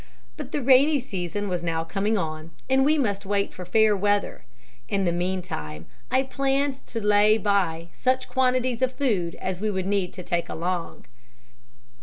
[0.35, 4.45] But the rainy season was now coming on and we must wait for fair weather.
[4.89, 9.85] In the meantime I planned to lay by such quantities of food as we would
[9.85, 11.05] need to take along."